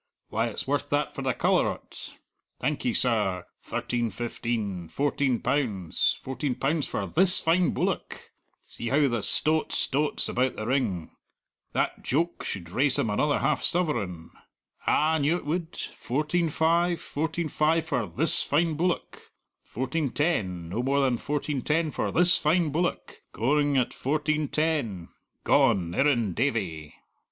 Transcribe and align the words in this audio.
why, 0.29 0.47
it's 0.47 0.65
worth 0.65 0.89
that 0.89 1.13
for 1.13 1.21
the 1.21 1.31
colour 1.31 1.67
o't; 1.67 2.17
thank 2.59 2.83
ye, 2.85 2.91
sir 2.91 3.45
thirteen 3.61 4.09
fifteen; 4.09 4.89
fourteen 4.89 5.39
pounds; 5.39 6.17
fourteen 6.23 6.55
pounds 6.55 6.87
for 6.87 7.05
this 7.05 7.39
fine 7.39 7.69
bullock; 7.69 8.31
see 8.63 8.87
how 8.87 9.07
the 9.07 9.21
stot 9.21 9.69
stots 9.71 10.27
about 10.27 10.55
the 10.55 10.65
ring; 10.65 11.11
that 11.73 12.01
joke 12.03 12.43
should 12.43 12.71
raise 12.71 12.97
him 12.97 13.11
another 13.11 13.37
half 13.37 13.61
sovereign; 13.61 14.31
ah, 14.87 15.13
I 15.13 15.17
knew 15.19 15.37
it 15.37 15.45
would 15.45 15.77
fourteen 15.77 16.49
five; 16.49 16.99
fourteen 16.99 17.47
five 17.47 17.85
for 17.85 18.07
this 18.07 18.41
fine 18.41 18.73
bullock; 18.73 19.31
fourteen 19.63 20.09
ten; 20.09 20.69
no 20.69 20.81
more 20.81 21.01
than 21.01 21.19
fourteen 21.19 21.61
ten 21.61 21.91
for 21.91 22.09
this 22.11 22.39
fine 22.39 22.71
bullock; 22.71 23.21
going 23.33 23.77
at 23.77 23.93
fourteen 23.93 24.47
ten; 24.47 25.09
gone 25.43 25.93
Irrendavie." 25.93 26.95